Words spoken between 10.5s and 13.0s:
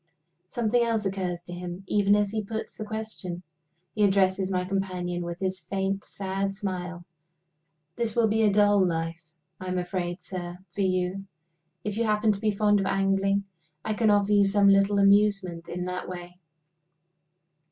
for you. If you happen to be fond of